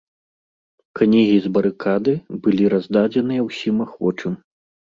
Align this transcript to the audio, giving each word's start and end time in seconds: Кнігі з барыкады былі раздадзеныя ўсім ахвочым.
Кнігі 0.99 1.35
з 1.43 1.51
барыкады 1.59 2.11
былі 2.47 2.63
раздадзеныя 2.75 3.41
ўсім 3.51 3.75
ахвочым. 3.87 4.33